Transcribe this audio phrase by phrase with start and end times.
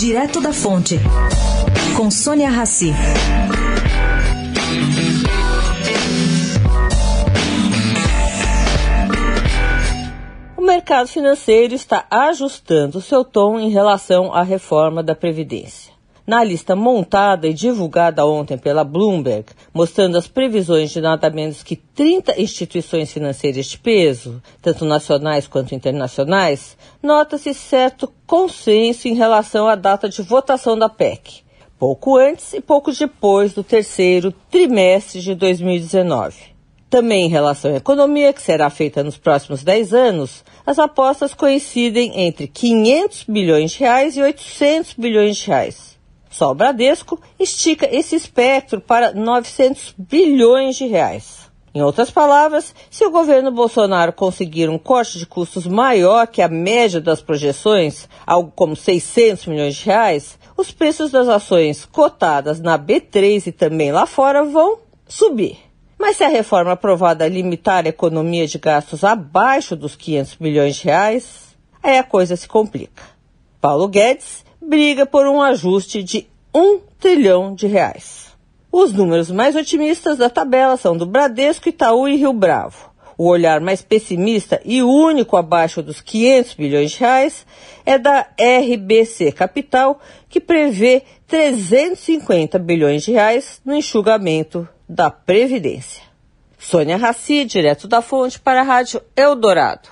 [0.00, 0.98] Direto da Fonte,
[1.94, 2.90] com Sônia Rassi.
[10.56, 15.92] O mercado financeiro está ajustando seu tom em relação à reforma da Previdência.
[16.30, 21.74] Na lista montada e divulgada ontem pela Bloomberg, mostrando as previsões de nada menos que
[21.74, 29.74] 30 instituições financeiras de peso, tanto nacionais quanto internacionais, nota-se certo consenso em relação à
[29.74, 31.42] data de votação da PEC,
[31.76, 36.36] pouco antes e pouco depois do terceiro trimestre de 2019.
[36.88, 42.20] Também em relação à economia, que será feita nos próximos 10 anos, as apostas coincidem
[42.20, 45.90] entre 500 bilhões de reais e 800 bilhões de reais.
[46.30, 51.50] Só o Bradesco estica esse espectro para 900 bilhões de reais.
[51.74, 56.48] Em outras palavras, se o governo Bolsonaro conseguir um corte de custos maior que a
[56.48, 62.78] média das projeções, algo como 600 milhões de reais, os preços das ações cotadas na
[62.78, 65.58] B3 e também lá fora vão subir.
[65.96, 70.84] Mas se a reforma aprovada limitar a economia de gastos abaixo dos 500 bilhões de
[70.84, 73.02] reais, aí a coisa se complica.
[73.60, 78.30] Paulo Guedes briga por um ajuste de um trilhão de reais.
[78.72, 82.90] Os números mais otimistas da tabela são do Bradesco, Itaú e Rio Bravo.
[83.18, 87.46] O olhar mais pessimista e único abaixo dos 500 bilhões de reais
[87.84, 96.02] é da RBC Capital, que prevê 350 bilhões de reais no enxugamento da Previdência.
[96.58, 99.90] Sônia Raci, direto da fonte para a Rádio Eldorado.